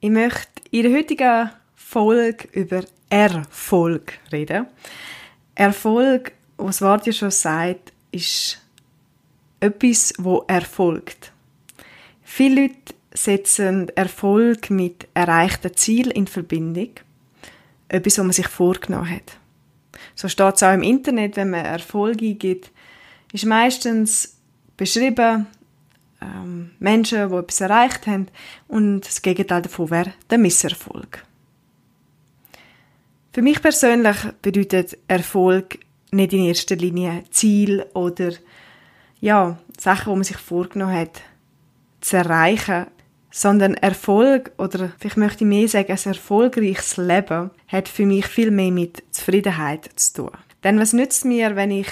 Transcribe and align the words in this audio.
Ich 0.00 0.10
möchte 0.10 0.62
in 0.70 0.82
der 0.82 0.92
heutigen 0.92 1.50
Folge 1.74 2.48
über 2.52 2.84
Erfolg 3.08 4.18
reden. 4.30 4.66
Erfolg, 5.54 6.32
was 6.58 6.82
Wort 6.82 7.06
ja 7.06 7.12
schon 7.12 7.30
sagt, 7.30 7.92
ist 8.12 8.60
etwas, 9.58 10.12
wo 10.18 10.44
erfolgt. 10.48 11.32
Viele 12.22 12.62
Leute 12.62 12.94
setzen 13.14 13.88
Erfolg 13.96 14.68
mit 14.68 15.08
erreichten 15.14 15.74
Zielen 15.74 16.10
in 16.10 16.26
Verbindung. 16.26 16.90
Etwas, 17.88 18.18
was 18.18 18.24
man 18.24 18.32
sich 18.32 18.48
vorgenommen 18.48 19.10
hat. 19.10 19.38
So 20.14 20.28
steht 20.28 20.56
es 20.56 20.62
auch 20.62 20.74
im 20.74 20.82
Internet, 20.82 21.36
wenn 21.36 21.50
man 21.50 21.64
Erfolg 21.64 22.20
eingibt, 22.20 22.70
ist 23.32 23.46
meistens 23.46 24.36
beschrieben, 24.76 25.46
ähm, 26.20 26.72
Menschen, 26.78 27.28
die 27.28 27.36
etwas 27.36 27.60
erreicht 27.60 28.06
haben. 28.06 28.28
Und 28.68 29.00
das 29.02 29.22
Gegenteil 29.22 29.62
davon 29.62 29.90
wäre 29.90 30.12
der 30.30 30.38
Misserfolg. 30.38 31.24
Für 33.32 33.42
mich 33.42 33.60
persönlich 33.60 34.16
bedeutet 34.40 34.96
Erfolg 35.08 35.78
nicht 36.10 36.32
in 36.32 36.44
erster 36.44 36.76
Linie 36.76 37.24
Ziel 37.30 37.84
oder 37.92 38.32
ja, 39.20 39.58
Sachen, 39.78 40.12
die 40.12 40.16
man 40.16 40.24
sich 40.24 40.38
vorgenommen 40.38 40.94
hat, 40.94 41.20
zu 42.00 42.16
erreichen, 42.16 42.86
sondern 43.30 43.74
Erfolg 43.74 44.52
oder 44.56 44.92
vielleicht 44.98 45.18
möchte 45.18 45.44
ich 45.44 45.48
mehr 45.48 45.68
sagen, 45.68 45.92
ein 45.92 46.12
erfolgreiches 46.12 46.96
Leben 46.96 47.50
hat 47.68 47.88
für 47.88 48.06
mich 48.06 48.26
viel 48.26 48.50
mehr 48.50 48.70
mit 48.70 49.02
Zufriedenheit 49.10 49.90
zu 49.96 50.22
tun. 50.22 50.30
Denn 50.64 50.80
was 50.80 50.94
nützt 50.94 51.26
mir, 51.26 51.56
wenn 51.56 51.70
ich 51.70 51.88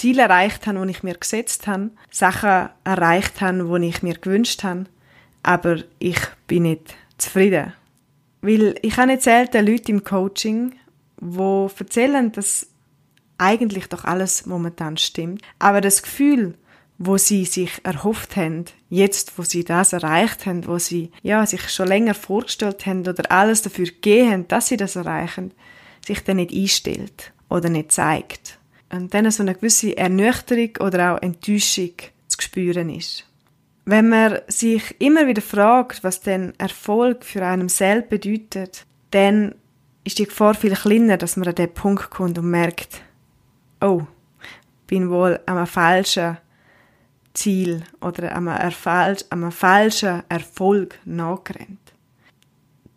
Ziele 0.00 0.22
erreicht 0.22 0.66
habe, 0.66 0.82
die 0.86 0.92
ich 0.92 1.02
mir 1.02 1.14
gesetzt 1.14 1.66
habe, 1.66 1.90
Sachen 2.10 2.70
erreicht 2.84 3.42
habe, 3.42 3.78
die 3.78 3.88
ich 3.88 4.02
mir 4.02 4.14
gewünscht 4.14 4.64
habe, 4.64 4.86
aber 5.42 5.76
ich 5.98 6.18
bin 6.46 6.62
nicht 6.62 6.94
zufrieden. 7.18 7.74
Weil 8.40 8.76
ich 8.80 8.96
habe 8.96 9.08
nicht 9.08 9.20
selten 9.20 9.66
Leute 9.66 9.92
im 9.92 10.02
Coaching, 10.02 10.72
die 11.20 11.66
erzählen, 11.78 12.32
dass 12.32 12.68
eigentlich 13.36 13.90
doch 13.90 14.04
alles 14.04 14.46
momentan 14.46 14.96
stimmt, 14.96 15.42
aber 15.58 15.82
das 15.82 16.02
Gefühl, 16.02 16.54
wo 16.96 17.18
sie 17.18 17.44
sich 17.44 17.84
erhofft 17.84 18.36
haben, 18.36 18.64
jetzt, 18.88 19.36
wo 19.36 19.42
sie 19.42 19.64
das 19.64 19.92
erreicht 19.92 20.46
haben, 20.46 20.66
wo 20.66 20.78
sie 20.78 21.10
ja 21.22 21.44
sich 21.44 21.68
schon 21.68 21.88
länger 21.88 22.14
vorgestellt 22.14 22.86
haben 22.86 23.00
oder 23.00 23.30
alles 23.30 23.60
dafür 23.60 23.84
gegeben 23.84 24.32
haben, 24.32 24.48
dass 24.48 24.68
sie 24.68 24.78
das 24.78 24.96
erreichen, 24.96 25.52
sich 26.06 26.24
dann 26.24 26.36
nicht 26.36 26.54
einstellt 26.54 27.32
oder 27.50 27.68
nicht 27.68 27.92
zeigt 27.92 28.59
dann 28.90 29.30
so 29.30 29.42
eine 29.42 29.54
gewisse 29.54 29.96
Ernüchterung 29.96 30.76
oder 30.80 31.14
auch 31.14 31.22
Enttäuschung 31.22 31.92
zu 32.28 32.40
spüren 32.40 32.90
ist. 32.90 33.26
Wenn 33.84 34.08
man 34.08 34.40
sich 34.46 35.00
immer 35.00 35.26
wieder 35.26 35.42
fragt, 35.42 36.04
was 36.04 36.20
denn 36.20 36.52
Erfolg 36.58 37.24
für 37.24 37.44
einen 37.44 37.68
selbst 37.68 38.10
bedeutet, 38.10 38.84
dann 39.10 39.54
ist 40.04 40.18
die 40.18 40.26
Gefahr 40.26 40.54
viel 40.54 40.74
kleiner, 40.74 41.16
dass 41.16 41.36
man 41.36 41.48
an 41.48 41.54
den 41.54 41.72
Punkt 41.72 42.10
kommt 42.10 42.38
und 42.38 42.50
merkt, 42.50 43.00
oh, 43.80 44.02
bin 44.86 45.10
wohl 45.10 45.40
am 45.46 45.66
falschen 45.66 46.38
Ziel 47.32 47.84
oder 48.00 48.34
am 48.34 49.52
falschen 49.52 50.22
Erfolg 50.28 50.98
nachgerannt. 51.04 51.89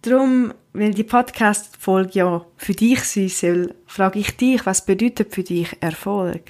Darum, 0.03 0.53
weil 0.73 0.93
die 0.93 1.05
Podcast-Folge 1.05 2.11
ja 2.19 2.45
für 2.57 2.73
dich 2.73 3.03
sein 3.05 3.29
soll, 3.29 3.73
frage 3.87 4.19
ich 4.19 4.35
dich, 4.35 4.65
was 4.65 4.85
bedeutet 4.85 5.33
für 5.33 5.43
dich 5.43 5.77
Erfolg? 5.79 6.41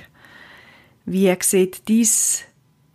Wie 1.05 1.31
sieht 1.39 1.87
dies 1.87 2.45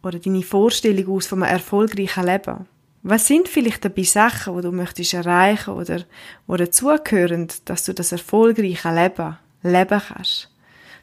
oder 0.03 0.19
deine 0.19 0.43
Vorstellung 0.43 1.15
aus 1.15 1.29
von 1.29 1.45
einem 1.45 1.53
erfolgreichen 1.53 2.27
Leben? 2.27 2.67
Was 3.05 3.29
sind 3.29 3.47
vielleicht 3.49 3.85
dabei 3.85 4.03
Sachen, 4.03 4.57
die 4.57 4.63
du 4.63 4.73
möchtest 4.73 5.15
erreichen 5.15 5.75
oder, 5.75 6.03
oder 6.49 6.65
dazugehören, 6.65 7.47
dass 7.65 7.85
du 7.85 7.95
das 7.95 8.11
erfolgreiche 8.11 8.93
Leben 8.93 9.39
leben 9.63 10.03
kannst? 10.09 10.51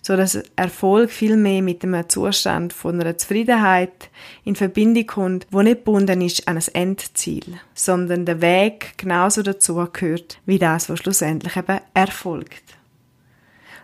So 0.06 0.16
dass 0.16 0.38
Erfolg 0.56 1.10
viel 1.10 1.36
mehr 1.36 1.64
mit 1.64 1.84
einem 1.84 2.08
Zustand 2.08 2.74
von 2.74 3.02
einer 3.02 3.18
Zufriedenheit 3.18 4.12
in 4.44 4.56
Verbindung 4.56 5.08
kommt, 5.08 5.48
wo 5.50 5.64
nicht 5.64 5.78
gebunden 5.78 6.22
ist 6.22 6.48
an 6.48 6.58
ein 6.58 6.76
Endziel, 6.76 7.60
sondern 7.74 8.24
der 8.24 8.40
Weg 8.40 9.00
genauso 9.00 9.42
dazu 9.42 9.84
gehört, 9.92 10.38
wie 10.46 10.60
das, 10.60 10.90
was 10.90 11.00
schlussendlich 11.00 11.56
eben 11.56 11.80
erfolgt. 11.96 12.62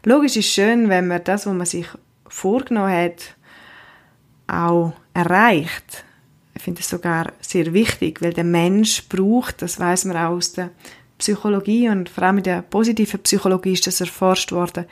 Logisch 0.03 0.35
ist 0.37 0.53
schön, 0.53 0.89
wenn 0.89 1.07
man 1.07 1.23
das, 1.23 1.47
was 1.47 1.55
man 1.55 1.65
sich 1.65 1.87
vorgenommen 2.27 2.93
hat, 2.93 3.35
auch 4.45 4.93
erreicht. 5.15 6.05
Ich 6.53 6.61
finde 6.61 6.81
es 6.81 6.89
sogar 6.89 7.31
sehr 7.41 7.73
wichtig, 7.73 8.21
weil 8.21 8.33
der 8.33 8.43
Mensch 8.43 9.09
braucht, 9.09 9.63
das 9.63 9.79
weiß 9.79 10.05
man 10.05 10.17
auch 10.17 10.33
aus 10.33 10.53
der 10.53 10.69
Psychologie 11.17 11.89
und 11.89 12.09
vor 12.09 12.25
allem 12.25 12.37
in 12.37 12.43
der 12.43 12.61
positiven 12.61 13.21
Psychologie 13.21 13.73
ist 13.73 13.87
das 13.87 14.01
erforscht 14.01 14.51
worden, 14.51 14.85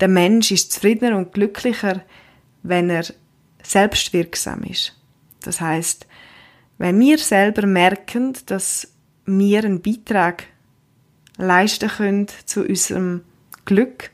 der 0.00 0.08
Mensch 0.08 0.50
ist 0.50 0.72
zufriedener 0.72 1.16
und 1.16 1.32
glücklicher, 1.32 2.02
wenn 2.62 2.90
er 2.90 3.04
selbstwirksam 3.62 4.62
ist. 4.64 4.96
Das 5.42 5.60
heißt, 5.60 6.06
wenn 6.78 6.98
wir 6.98 7.18
selber 7.18 7.66
merken, 7.66 8.34
dass 8.46 8.88
wir 9.26 9.64
einen 9.64 9.80
Beitrag 9.80 10.44
leisten 11.36 11.88
können 11.88 12.26
zu 12.44 12.64
unserem 12.64 13.22
Glück, 13.64 14.10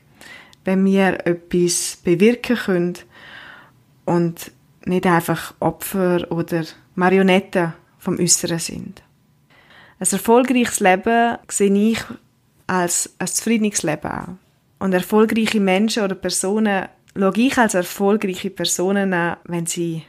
wenn 0.63 0.85
wir 0.85 1.25
etwas 1.25 1.97
bewirken 2.03 2.55
können 2.55 2.97
und 4.05 4.51
nicht 4.85 5.05
einfach 5.05 5.53
Opfer 5.59 6.31
oder 6.31 6.65
Marionetten 6.95 7.73
vom 7.97 8.19
Äußeren 8.19 8.59
sind. 8.59 9.03
Ein 9.99 10.07
erfolgreiches 10.11 10.79
Leben 10.79 11.37
sehe 11.47 11.91
ich 11.91 11.99
als 12.67 13.13
ein 13.19 13.27
zufriedenes 13.27 13.83
Leben 13.83 14.07
auch. 14.09 14.50
Und 14.81 14.93
erfolgreiche 14.93 15.59
Menschen 15.59 16.01
oder 16.01 16.15
Personen 16.15 16.87
schaue 17.15 17.33
ich 17.37 17.55
als 17.55 17.75
erfolgreiche 17.75 18.49
Personen 18.49 19.13
an, 19.13 19.37
wenn 19.43 19.67
sie 19.67 20.01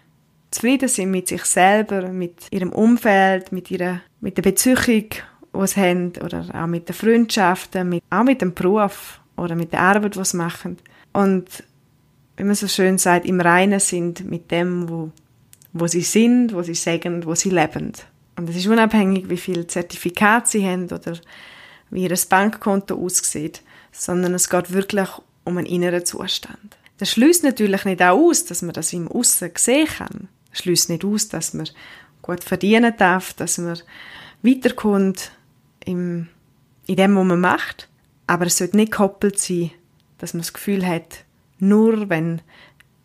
zufrieden 0.50 0.88
sind 0.88 1.10
mit 1.10 1.28
sich 1.28 1.44
selber, 1.44 2.08
mit 2.08 2.46
ihrem 2.50 2.72
Umfeld, 2.72 3.52
mit, 3.52 3.70
ihrer, 3.70 4.00
mit 4.22 4.38
der 4.38 4.42
Beziehung, 4.42 5.10
die 5.10 5.66
sie 5.66 5.78
haben, 5.78 6.12
oder 6.24 6.46
auch 6.54 6.66
mit 6.66 6.88
den 6.88 6.94
Freundschaften, 6.94 7.86
mit, 7.86 8.02
auch 8.08 8.22
mit 8.22 8.40
dem 8.40 8.54
Beruf 8.54 9.20
oder 9.36 9.56
mit 9.56 9.74
der 9.74 9.80
Arbeit, 9.80 10.16
die 10.16 10.24
sie 10.24 10.38
machen. 10.38 10.78
Und 11.12 11.64
wie 12.38 12.44
man 12.44 12.54
so 12.54 12.66
schön 12.66 12.96
sagt, 12.96 13.26
im 13.26 13.42
Reinen 13.42 13.78
sind 13.78 14.24
mit 14.24 14.50
dem, 14.50 14.88
wo, 14.88 15.10
wo 15.74 15.86
sie 15.86 16.00
sind, 16.00 16.54
wo 16.54 16.62
sie 16.62 16.74
sagen, 16.74 17.26
wo 17.26 17.34
sie 17.34 17.50
leben. 17.50 17.92
Und 18.38 18.48
es 18.48 18.56
ist 18.56 18.68
unabhängig, 18.68 19.28
wie 19.28 19.36
viel 19.36 19.66
Zertifikat 19.66 20.48
sie 20.48 20.66
haben 20.66 20.84
oder 20.84 21.12
wie 21.90 22.04
ihr 22.04 22.18
Bankkonto 22.30 22.96
aussieht 22.96 23.60
sondern 23.92 24.34
es 24.34 24.48
geht 24.48 24.72
wirklich 24.72 25.08
um 25.44 25.58
einen 25.58 25.66
inneren 25.66 26.04
Zustand. 26.04 26.76
Das 26.98 27.10
schließt 27.10 27.44
natürlich 27.44 27.84
nicht 27.84 28.02
auch 28.02 28.18
aus, 28.18 28.44
dass 28.44 28.62
man 28.62 28.72
das 28.72 28.92
im 28.92 29.08
Aussen 29.08 29.50
sehen 29.56 29.86
kann. 29.86 30.28
Das 30.50 30.60
schließt 30.60 30.88
nicht 30.88 31.04
aus, 31.04 31.28
dass 31.28 31.54
man 31.54 31.68
gut 32.22 32.42
verdienen 32.44 32.94
darf, 32.96 33.32
dass 33.34 33.58
man 33.58 33.78
weiterkommt 34.42 35.32
im, 35.84 36.28
in 36.86 36.96
dem, 36.96 37.16
was 37.16 37.24
man 37.24 37.40
macht. 37.40 37.88
Aber 38.26 38.46
es 38.46 38.58
sollte 38.58 38.76
nicht 38.76 38.92
gekoppelt 38.92 39.38
sein, 39.38 39.72
dass 40.18 40.34
man 40.34 40.42
das 40.42 40.52
Gefühl 40.52 40.86
hat, 40.86 41.24
nur 41.58 42.08
wenn 42.08 42.40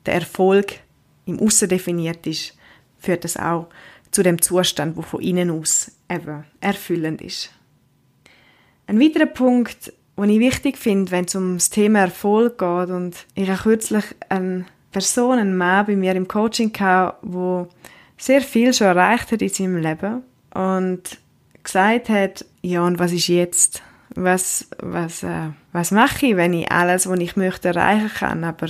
der 0.05 0.15
Erfolg 0.15 0.79
im 1.25 1.39
Aussen 1.39 1.69
definiert 1.69 2.25
ist, 2.27 2.55
führt 2.99 3.23
das 3.23 3.37
auch 3.37 3.67
zu 4.11 4.23
dem 4.23 4.41
Zustand, 4.41 4.95
wo 4.95 5.01
von 5.01 5.21
innen 5.21 5.51
aus 5.51 5.91
eben 6.09 6.45
erfüllend 6.61 7.21
ist. 7.21 7.51
Ein 8.85 8.99
weiterer 9.01 9.25
Punkt, 9.25 9.91
was 10.17 10.29
ich 10.29 10.39
wichtig 10.39 10.77
finde, 10.77 11.11
wenn 11.11 11.25
es 11.25 11.35
um 11.35 11.53
das 11.53 11.69
Thema 11.69 11.99
Erfolg 11.99 12.57
geht. 12.57 12.89
Und 12.89 13.25
ich 13.35 13.49
habe 13.49 13.61
kürzlich 13.61 14.03
eine 14.29 14.65
Person, 14.91 15.37
einen 15.37 15.55
Mann 15.55 15.85
bei 15.85 15.95
mir 15.95 16.15
im 16.15 16.27
Coaching 16.27 16.73
gehabt, 16.73 17.23
der 17.23 17.67
sehr 18.17 18.41
viel 18.41 18.73
schon 18.73 18.87
erreicht 18.87 19.31
hat 19.31 19.41
in 19.43 19.49
seinem 19.49 19.77
Leben 19.77 20.23
und 20.53 21.03
gesagt 21.63 22.09
hat, 22.09 22.45
ja, 22.63 22.81
und 22.81 22.97
was 22.97 23.11
ist 23.11 23.27
jetzt? 23.27 23.83
Was, 24.15 24.67
was, 24.79 25.21
äh, 25.21 25.49
was 25.71 25.91
mache 25.91 26.25
ich, 26.25 26.35
wenn 26.35 26.53
ich 26.53 26.71
alles, 26.71 27.07
was 27.07 27.19
ich 27.19 27.35
möchte, 27.35 27.67
erreichen 27.67 28.09
kann, 28.09 28.43
aber 28.43 28.69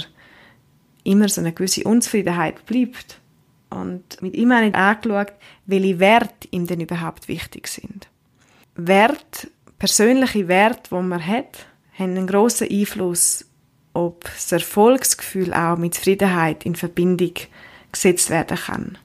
immer 1.05 1.29
so 1.29 1.39
eine 1.39 1.53
gewisse 1.53 1.85
Unzufriedenheit 1.85 2.65
bleibt. 2.65 3.21
Und 3.69 4.21
mit 4.21 4.35
ihm 4.35 4.51
habe 4.51 4.67
ich 4.67 4.75
angeschaut, 4.75 5.31
welche 5.65 5.99
Werte 5.99 6.49
ihm 6.51 6.67
denn 6.67 6.81
überhaupt 6.81 7.29
wichtig 7.29 7.67
sind. 7.67 8.09
Wert, 8.75 9.47
persönliche 9.79 10.47
Werte, 10.47 10.89
die 10.91 11.01
man 11.01 11.25
hat, 11.25 11.65
haben 11.97 12.11
einen 12.11 12.27
grossen 12.27 12.69
Einfluss, 12.69 13.45
ob 13.93 14.23
das 14.23 14.51
Erfolgsgefühl 14.51 15.53
auch 15.53 15.77
mit 15.77 15.95
Zufriedenheit 15.95 16.65
in 16.65 16.75
Verbindung 16.75 17.33
gesetzt 17.91 18.29
werden 18.29 18.57
kann. 18.57 18.97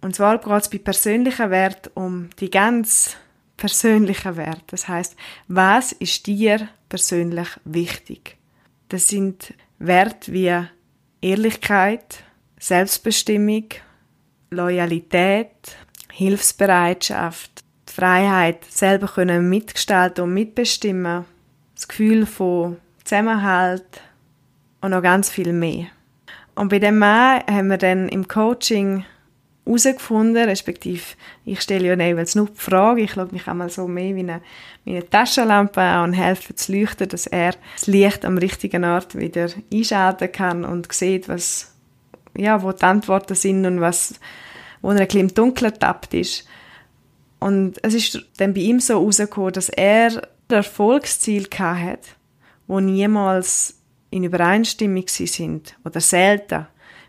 Und 0.00 0.16
zwar 0.16 0.38
geht 0.38 0.62
es 0.62 0.68
bei 0.68 0.78
persönlichen 0.78 1.50
Wert 1.50 1.90
um 1.94 2.30
die 2.40 2.50
ganz 2.50 3.16
persönlichen 3.56 4.36
Werte. 4.36 4.64
Das 4.68 4.88
heißt, 4.88 5.14
was 5.46 5.92
ist 5.92 6.26
dir 6.26 6.68
persönlich 6.88 7.48
wichtig? 7.64 8.36
Das 8.88 9.08
sind 9.08 9.54
Werte 9.78 10.32
wie 10.32 10.66
Ehrlichkeit, 11.20 12.24
Selbstbestimmung, 12.58 13.68
Loyalität, 14.50 15.76
Hilfsbereitschaft, 16.10 17.61
die 17.92 18.00
Freiheit, 18.00 18.64
selber 18.64 19.06
können 19.06 19.48
mitgestalten 19.48 20.24
und 20.24 20.34
mitbestimmen, 20.34 21.24
das 21.74 21.88
Gefühl 21.88 22.26
von 22.26 22.78
Zusammenhalt 23.04 23.84
und 24.80 24.90
noch 24.90 25.02
ganz 25.02 25.28
viel 25.30 25.52
mehr. 25.52 25.86
Und 26.54 26.68
bei 26.68 26.78
dem 26.78 26.98
Mann 26.98 27.42
haben 27.50 27.68
wir 27.68 27.78
dann 27.78 28.08
im 28.08 28.28
Coaching 28.28 29.04
herausgefunden, 29.64 30.44
respektive 30.44 31.02
ich 31.44 31.60
stelle 31.60 31.88
ja 31.88 31.94
jeweils 31.94 32.34
nur 32.34 32.46
die 32.46 32.60
Frage, 32.60 33.02
ich 33.02 33.12
schaue 33.12 33.28
mich 33.30 33.46
einmal 33.46 33.70
so 33.70 33.86
mehr 33.86 34.14
wie 34.14 34.20
eine, 34.20 34.40
wie 34.84 34.96
eine 34.96 35.08
Taschenlampe 35.08 35.80
an 35.80 36.10
und 36.10 36.12
helfe 36.14 36.54
zu 36.54 36.72
leuchten, 36.72 37.08
dass 37.08 37.26
er 37.26 37.54
das 37.74 37.86
Licht 37.86 38.24
am 38.24 38.38
richtigen 38.38 38.84
Ort 38.84 39.16
wieder 39.16 39.48
einschalten 39.72 40.32
kann 40.32 40.64
und 40.64 40.92
sieht, 40.92 41.28
was, 41.28 41.74
ja, 42.36 42.62
wo 42.62 42.72
die 42.72 42.82
Antworten 42.82 43.34
sind 43.34 43.64
und 43.64 43.80
was, 43.80 44.14
wo 44.80 44.90
er 44.90 45.00
ein 45.00 45.06
bisschen 45.06 45.20
im 45.20 45.34
Dunkeln 45.34 45.78
tappt 45.78 46.14
ist. 46.14 46.46
Und 47.42 47.74
es 47.82 47.94
ist 47.94 48.24
dann 48.36 48.54
bei 48.54 48.60
ihm 48.60 48.78
so 48.78 48.94
herausgekommen, 48.94 49.52
dass 49.52 49.68
er 49.68 50.22
ein 50.48 50.54
Erfolgsziel 50.54 51.48
hatte, 51.58 52.08
wo 52.68 52.78
niemals 52.78 53.80
in 54.10 54.22
Übereinstimmung 54.22 55.08
sind 55.08 55.76
oder 55.84 56.00
selten 56.00 56.66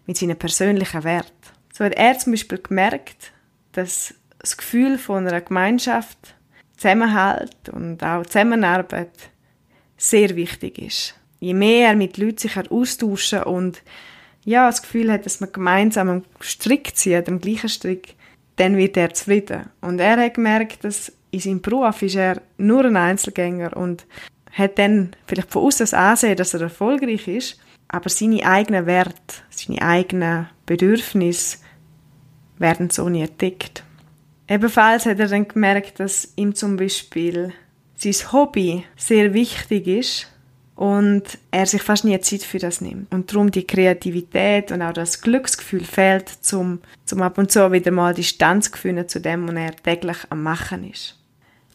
mit 0.08 0.18
seinen 0.18 0.38
persönlichen 0.38 1.04
Werten. 1.04 1.30
So 1.72 1.86
hat 1.86 1.94
er 1.94 2.18
zum 2.18 2.34
Beispiel 2.34 2.58
gemerkt, 2.58 3.32
dass 3.74 4.16
das 4.40 4.58
Gefühl 4.58 4.98
von 4.98 5.28
einer 5.28 5.42
Gemeinschaft, 5.42 6.18
Zusammenhalt 6.78 7.70
und 7.72 8.04
auch 8.04 8.26
Zusammenarbeit 8.26 9.12
sehr 9.98 10.36
wichtig 10.36 10.80
ist. 10.80 11.16
Je 11.40 11.54
mehr 11.54 11.90
er 11.90 11.96
mit 11.96 12.18
Leuten 12.18 12.40
sich 12.40 12.58
austauschen 12.58 13.44
und 13.44 13.84
ja, 14.46 14.68
das 14.68 14.82
Gefühl 14.82 15.12
hat, 15.12 15.26
dass 15.26 15.40
man 15.40 15.52
gemeinsam 15.52 16.10
am 16.10 16.24
Strick 16.42 16.96
zieht, 16.96 17.30
am 17.30 17.40
gleichen 17.40 17.70
Strick, 17.70 18.16
dann 18.56 18.78
wird 18.78 18.98
er 18.98 19.14
zufrieden. 19.14 19.70
Und 19.82 20.00
er 20.00 20.18
hat 20.18 20.36
gemerkt, 20.36 20.84
dass 20.84 21.12
in 21.32 21.40
seinem 21.40 21.62
Beruf 21.62 22.02
ist 22.02 22.16
er 22.16 22.42
nur 22.58 22.86
ein 22.86 22.96
Einzelgänger 22.96 23.76
und 23.76 24.06
hat 24.52 24.78
dann 24.78 25.16
vielleicht 25.26 25.52
von 25.52 25.64
außen 25.64 25.84
das 25.84 25.94
Ansehen, 25.94 26.38
dass 26.38 26.54
er 26.54 26.62
erfolgreich 26.62 27.28
ist, 27.28 27.60
aber 27.88 28.10
seine 28.10 28.46
eigenen 28.46 28.86
Werte, 28.86 29.36
seine 29.50 29.82
eigenen 29.82 30.48
Bedürfnisse 30.66 31.58
werden 32.60 32.90
so 32.90 33.10
nie 33.10 33.22
entdeckt. 33.22 33.84
Ebenfalls 34.48 35.06
hat 35.06 35.20
er 35.20 35.28
dann 35.28 35.48
gemerkt, 35.48 36.00
dass 36.00 36.34
ihm 36.36 36.54
zum 36.54 36.78
Beispiel 36.78 37.54
sein 37.96 38.32
Hobby 38.32 38.86
sehr 38.96 39.34
wichtig 39.34 39.88
ist 39.88 40.33
und 40.76 41.24
er 41.52 41.66
sich 41.66 41.82
fast 41.82 42.06
nie 42.06 42.20
Zeit 42.20 42.44
für 42.44 42.58
das 42.58 42.82
nimmt. 42.82 43.14
Und 43.14 43.32
darum 43.32 43.52
die 43.52 43.68
Kreativität 43.68 44.72
und 44.72 44.82
auch 44.82 44.94
das 44.94 45.22
Glücksgefühl 45.22 45.84
fehlt, 45.84 46.30
zum, 46.30 46.80
zum 47.06 47.22
ab 47.22 47.38
und 47.38 47.52
zu 47.52 47.72
wieder 47.72 47.92
mal 47.92 48.14
Distanz 48.14 48.72
zu 48.72 48.78
finden 48.78 49.08
zu 49.08 49.22
dem, 49.22 49.48
was 49.48 49.56
er 49.56 49.76
täglich 49.76 50.18
am 50.30 50.44
Machen 50.44 50.90
ist. 50.90 51.20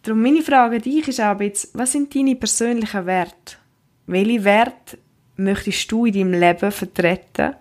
Darum 0.03 0.23
meine 0.23 0.43
Frage 0.43 0.77
an 0.77 0.83
dich 0.83 1.07
ist 1.09 1.21
auch 1.21 1.41
jetzt, 1.41 1.71
was 1.75 1.93
sind 1.93 2.15
deine 2.15 2.37
persönlichen 2.37 3.07
Werte? 3.07 3.57
Welche 4.07 4.45
Werte 4.45 4.99
möchtest 5.37 5.91
du 5.93 6.07
in 6.07 6.15
deinem 6.15 6.41
Leben 6.41 6.73
vertreten? 6.73 7.55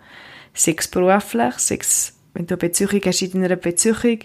Sei 0.54 0.76
es 0.78 0.88
beruflich, 0.88 1.54
sei 1.58 1.78
es 1.80 2.14
wenn 2.34 2.46
du 2.46 2.54
eine 2.54 2.60
Beziehung 2.60 3.02
hast 3.04 3.22
in 3.22 3.42
deiner 3.42 3.56
Beziehung, 3.56 4.20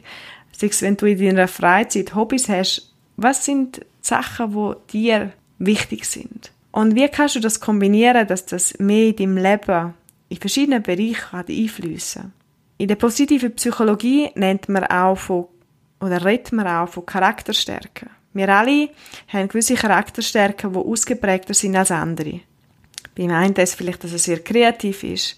sei 0.52 0.66
es, 0.66 0.82
wenn 0.82 0.96
du 0.96 1.06
in 1.06 1.18
deiner 1.18 1.48
Freizeit 1.48 2.14
Hobbys 2.14 2.48
hast, 2.48 2.92
was 3.16 3.44
sind 3.44 3.78
die 3.78 3.82
Sachen, 4.02 4.52
die 4.52 4.98
dir 4.98 5.32
wichtig 5.58 6.04
sind? 6.04 6.51
Und 6.72 6.94
wie 6.94 7.08
kannst 7.08 7.36
du 7.36 7.40
das 7.40 7.60
kombinieren, 7.60 8.26
dass 8.26 8.46
das 8.46 8.78
mehr 8.78 9.08
in 9.08 9.16
deinem 9.16 9.36
Leben 9.36 9.94
in 10.30 10.36
verschiedenen 10.38 10.82
Bereichen 10.82 11.36
einfließen? 11.36 12.32
In 12.78 12.88
der 12.88 12.96
positiven 12.96 13.54
Psychologie 13.54 14.30
nennt 14.34 14.68
man 14.68 14.84
auch 14.84 15.16
von, 15.16 15.46
oder 16.00 16.24
redet 16.24 16.52
man 16.52 16.66
auch 16.66 16.88
von 16.88 17.06
Charakterstärken. 17.06 18.08
Wir 18.32 18.48
alle 18.48 18.88
haben 19.28 19.48
gewisse 19.48 19.74
Charakterstärken, 19.74 20.72
die 20.72 20.78
ausgeprägter 20.78 21.54
sind 21.54 21.76
als 21.76 21.90
andere. 21.90 22.40
Beim 23.14 23.30
einen 23.30 23.52
ist 23.52 23.70
es 23.70 23.74
vielleicht, 23.74 24.02
dass 24.04 24.12
er 24.12 24.18
sehr 24.18 24.38
kreativ 24.38 25.04
ist. 25.04 25.36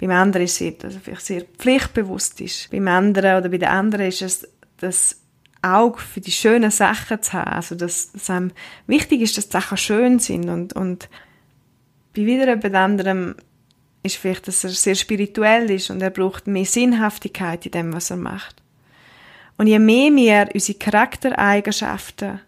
Beim 0.00 0.12
anderen 0.12 0.44
ist 0.44 0.60
es, 0.60 0.78
dass 0.78 0.94
er 0.94 1.00
vielleicht 1.00 1.26
sehr 1.26 1.42
pflichtbewusst 1.42 2.40
ist. 2.40 2.70
Beim 2.70 2.86
anderen 2.86 3.38
oder 3.38 3.48
bei 3.48 3.58
der 3.58 3.72
anderen 3.72 4.06
ist 4.06 4.22
es 4.22 4.48
das 4.78 5.20
Auge 5.62 5.98
für 5.98 6.20
die 6.20 6.32
schönen 6.32 6.70
Sachen 6.70 7.22
zu 7.22 7.32
haben. 7.32 7.52
Also, 7.52 7.74
dass, 7.74 8.12
dass 8.12 8.30
einem 8.30 8.52
wichtig 8.86 9.20
ist, 9.22 9.36
dass 9.36 9.48
die 9.48 9.52
Sachen 9.52 9.76
schön 9.76 10.18
sind. 10.18 10.48
Und, 10.48 10.72
und 10.74 11.08
bei 12.14 12.24
wieder 12.24 12.48
jemand 12.48 12.74
anderem 12.74 13.34
ist 14.02 14.16
vielleicht, 14.16 14.48
dass 14.48 14.64
er 14.64 14.70
sehr 14.70 14.94
spirituell 14.94 15.70
ist 15.70 15.90
und 15.90 16.00
er 16.00 16.10
braucht 16.10 16.46
mehr 16.46 16.64
Sinnhaftigkeit 16.64 17.66
in 17.66 17.72
dem, 17.72 17.92
was 17.92 18.10
er 18.10 18.16
macht. 18.16 18.62
Und 19.58 19.66
je 19.66 19.78
mehr 19.78 20.14
wir 20.14 20.48
unsere 20.54 20.78
Charaktereigenschaften 20.78 22.40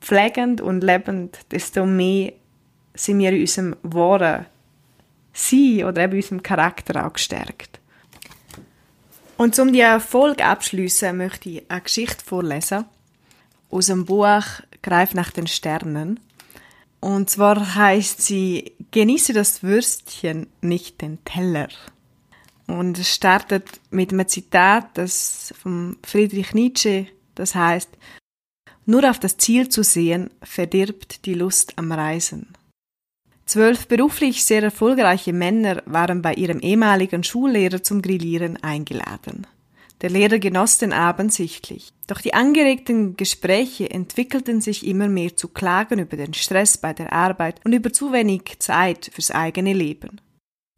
pflegend 0.00 0.60
und 0.60 0.82
lebend, 0.82 1.38
desto 1.50 1.86
mehr 1.86 2.32
sind 2.94 3.18
wir 3.18 3.30
in 3.30 3.40
unserem 3.40 3.76
wahren 3.82 4.46
Sein 5.32 5.84
oder 5.84 6.02
eben 6.02 6.14
in 6.14 6.18
unserem 6.18 6.42
Charakter 6.42 7.06
auch 7.06 7.12
gestärkt. 7.12 7.79
Und 9.40 9.58
um 9.58 9.72
die 9.72 9.86
Folge 10.00 10.44
abschließen, 10.44 11.16
möchte 11.16 11.48
ich 11.48 11.70
eine 11.70 11.80
Geschichte 11.80 12.22
vorlesen 12.22 12.84
aus 13.70 13.86
dem 13.86 14.04
Buch 14.04 14.44
Greif 14.82 15.14
nach 15.14 15.30
den 15.30 15.46
Sternen. 15.46 16.20
Und 17.00 17.30
zwar 17.30 17.74
heißt 17.74 18.20
sie 18.20 18.74
Genieße 18.90 19.32
das 19.32 19.62
Würstchen, 19.62 20.48
nicht 20.60 21.00
den 21.00 21.24
Teller. 21.24 21.68
Und 22.66 22.98
es 22.98 23.14
startet 23.14 23.80
mit 23.90 24.12
einem 24.12 24.28
Zitat 24.28 24.90
das 24.92 25.54
von 25.58 25.96
Friedrich 26.02 26.52
Nietzsche, 26.52 27.06
das 27.34 27.54
heißt 27.54 27.88
Nur 28.84 29.08
auf 29.08 29.18
das 29.18 29.38
Ziel 29.38 29.70
zu 29.70 29.82
sehen, 29.82 30.28
verdirbt 30.42 31.24
die 31.24 31.32
Lust 31.32 31.78
am 31.78 31.92
Reisen. 31.92 32.59
Zwölf 33.50 33.88
beruflich 33.88 34.44
sehr 34.44 34.62
erfolgreiche 34.62 35.32
Männer 35.32 35.82
waren 35.84 36.22
bei 36.22 36.34
ihrem 36.34 36.60
ehemaligen 36.60 37.24
Schullehrer 37.24 37.82
zum 37.82 38.00
Grillieren 38.00 38.62
eingeladen. 38.62 39.44
Der 40.02 40.10
Lehrer 40.10 40.38
genoss 40.38 40.78
den 40.78 40.92
Abend 40.92 41.32
sichtlich. 41.32 41.92
Doch 42.06 42.20
die 42.20 42.32
angeregten 42.32 43.16
Gespräche 43.16 43.90
entwickelten 43.90 44.60
sich 44.60 44.86
immer 44.86 45.08
mehr 45.08 45.36
zu 45.36 45.48
Klagen 45.48 45.98
über 45.98 46.16
den 46.16 46.32
Stress 46.32 46.78
bei 46.78 46.92
der 46.92 47.12
Arbeit 47.12 47.60
und 47.64 47.72
über 47.72 47.92
zu 47.92 48.12
wenig 48.12 48.60
Zeit 48.60 49.10
fürs 49.12 49.32
eigene 49.32 49.72
Leben. 49.72 50.20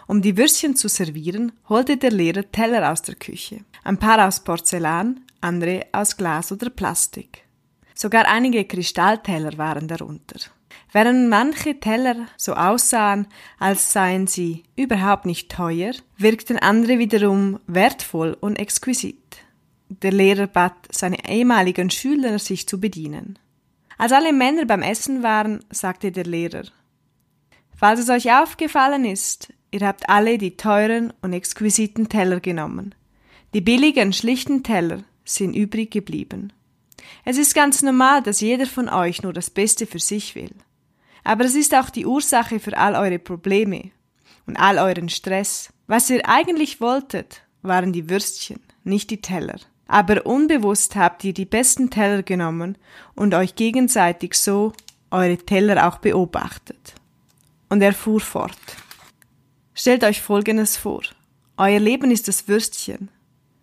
Um 0.06 0.22
die 0.22 0.38
Würstchen 0.38 0.74
zu 0.74 0.88
servieren, 0.88 1.52
holte 1.68 1.98
der 1.98 2.10
Lehrer 2.10 2.50
Teller 2.50 2.90
aus 2.90 3.02
der 3.02 3.16
Küche. 3.16 3.66
Ein 3.84 3.98
paar 3.98 4.26
aus 4.26 4.40
Porzellan, 4.44 5.20
andere 5.42 5.88
aus 5.92 6.16
Glas 6.16 6.50
oder 6.50 6.70
Plastik. 6.70 7.42
Sogar 7.94 8.24
einige 8.24 8.64
Kristallteller 8.64 9.58
waren 9.58 9.88
darunter. 9.88 10.40
Während 10.92 11.28
manche 11.28 11.80
Teller 11.80 12.26
so 12.36 12.54
aussahen, 12.54 13.26
als 13.58 13.92
seien 13.92 14.26
sie 14.26 14.64
überhaupt 14.76 15.26
nicht 15.26 15.50
teuer, 15.50 15.92
wirkten 16.18 16.58
andere 16.58 16.98
wiederum 16.98 17.60
wertvoll 17.66 18.36
und 18.40 18.58
exquisit. 18.58 19.38
Der 19.88 20.12
Lehrer 20.12 20.46
bat 20.46 20.74
seine 20.90 21.28
ehemaligen 21.28 21.90
Schüler, 21.90 22.38
sich 22.38 22.66
zu 22.66 22.80
bedienen. 22.80 23.38
Als 23.98 24.12
alle 24.12 24.32
Männer 24.32 24.64
beim 24.64 24.82
Essen 24.82 25.22
waren, 25.22 25.64
sagte 25.70 26.12
der 26.12 26.24
Lehrer, 26.24 26.64
Falls 27.76 28.00
es 28.00 28.10
euch 28.10 28.32
aufgefallen 28.32 29.04
ist, 29.04 29.52
ihr 29.70 29.86
habt 29.86 30.08
alle 30.08 30.38
die 30.38 30.56
teuren 30.56 31.12
und 31.20 31.32
exquisiten 31.32 32.08
Teller 32.08 32.40
genommen. 32.40 32.94
Die 33.54 33.60
billigen, 33.60 34.12
schlichten 34.12 34.62
Teller 34.62 35.04
sind 35.24 35.54
übrig 35.54 35.90
geblieben. 35.90 36.52
Es 37.24 37.38
ist 37.38 37.54
ganz 37.54 37.82
normal, 37.82 38.22
dass 38.22 38.40
jeder 38.40 38.66
von 38.66 38.88
euch 38.88 39.22
nur 39.22 39.32
das 39.32 39.50
Beste 39.50 39.86
für 39.86 39.98
sich 39.98 40.34
will. 40.34 40.54
Aber 41.24 41.44
es 41.44 41.54
ist 41.54 41.74
auch 41.74 41.90
die 41.90 42.06
Ursache 42.06 42.58
für 42.58 42.76
all 42.76 42.94
eure 42.94 43.18
Probleme 43.18 43.90
und 44.46 44.56
all 44.56 44.78
euren 44.78 45.08
Stress. 45.08 45.72
Was 45.86 46.10
ihr 46.10 46.28
eigentlich 46.28 46.80
wolltet, 46.80 47.42
waren 47.62 47.92
die 47.92 48.10
Würstchen, 48.10 48.60
nicht 48.84 49.10
die 49.10 49.20
Teller. 49.20 49.56
Aber 49.86 50.26
unbewusst 50.26 50.96
habt 50.96 51.22
ihr 51.24 51.34
die 51.34 51.44
besten 51.44 51.90
Teller 51.90 52.22
genommen 52.22 52.78
und 53.14 53.34
euch 53.34 53.54
gegenseitig 53.54 54.34
so 54.34 54.72
eure 55.10 55.36
Teller 55.36 55.86
auch 55.86 55.98
beobachtet. 55.98 56.94
Und 57.68 57.82
er 57.82 57.92
fuhr 57.92 58.20
fort. 58.20 58.58
Stellt 59.74 60.04
euch 60.04 60.20
Folgendes 60.20 60.76
vor. 60.76 61.02
Euer 61.56 61.78
Leben 61.78 62.10
ist 62.10 62.28
das 62.28 62.48
Würstchen. 62.48 63.10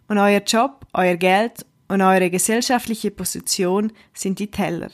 Und 0.08 0.18
euer 0.18 0.42
Job, 0.42 0.86
euer 0.94 1.16
Geld 1.16 1.66
und 1.90 2.02
eure 2.02 2.30
gesellschaftliche 2.30 3.12
Position 3.12 3.92
sind 4.14 4.40
die 4.40 4.52
Teller. 4.52 4.92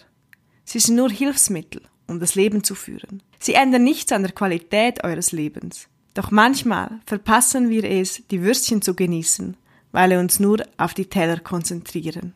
Sie 0.64 0.80
sind 0.80 0.96
nur 0.96 1.12
Hilfsmittel, 1.12 1.84
um 2.08 2.20
das 2.20 2.34
Leben 2.34 2.64
zu 2.64 2.74
führen. 2.74 3.22
Sie 3.38 3.54
ändern 3.54 3.84
nichts 3.84 4.12
an 4.12 4.24
der 4.24 4.32
Qualität 4.32 5.04
eures 5.04 5.32
Lebens. 5.32 5.88
Doch 6.16 6.32
manchmal 6.32 7.02
verpassen 7.06 7.70
wir 7.70 7.84
es, 7.84 8.24
die 8.32 8.42
Würstchen 8.42 8.82
zu 8.82 8.96
genießen, 8.96 9.58
weil 9.92 10.10
wir 10.10 10.20
uns 10.20 10.40
nur 10.40 10.64
auf 10.78 10.94
die 10.94 11.06
Teller 11.06 11.40
konzentrieren. 11.40 12.34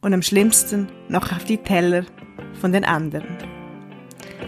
Und 0.00 0.12
am 0.12 0.22
schlimmsten 0.22 0.88
noch 1.08 1.32
auf 1.32 1.44
die 1.44 1.58
Teller 1.58 2.04
von 2.60 2.72
den 2.72 2.84
anderen. 2.84 3.38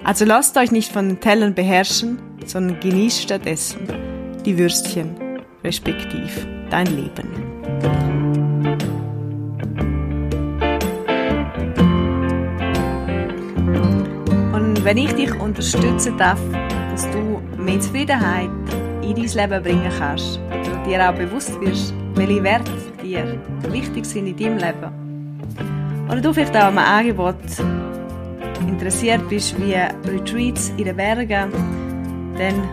Also 0.02 0.24
lasst 0.24 0.56
euch 0.56 0.72
nicht 0.72 0.92
von 0.92 1.08
den 1.08 1.20
Tellern 1.20 1.54
beherrschen, 1.54 2.18
sondern 2.44 2.80
genießt 2.80 3.22
stattdessen 3.22 3.86
die 4.44 4.58
Würstchen, 4.58 5.16
respektiv 5.62 6.46
dein 6.68 6.86
Leben. 6.86 8.23
Und 14.84 14.90
wenn 14.90 14.98
ich 14.98 15.14
dich 15.14 15.34
unterstützen 15.40 16.18
darf, 16.18 16.38
dass 16.90 17.10
du 17.10 17.40
mehr 17.56 17.80
Zufriedenheit 17.80 18.50
in 19.00 19.14
dein 19.14 19.24
Leben 19.24 19.62
bringen 19.62 19.90
kannst 19.98 20.38
oder 20.50 20.76
dir 20.86 21.08
auch 21.08 21.14
bewusst 21.14 21.58
wirst, 21.62 21.94
welche 22.14 22.44
Werte 22.44 22.70
dir 23.02 23.40
wichtig 23.70 24.04
sind 24.04 24.26
in 24.26 24.36
deinem 24.36 24.58
Leben. 24.58 24.92
Oder 26.06 26.20
du 26.20 26.34
vielleicht 26.34 26.54
auch 26.54 26.64
an 26.64 26.76
einem 26.76 26.98
Angebot 26.98 27.36
interessiert 28.68 29.26
bist, 29.30 29.58
wie 29.58 29.72
Retreats 29.72 30.70
in 30.76 30.84
den 30.84 30.96
Bergen, 30.96 31.50
dann 32.36 32.68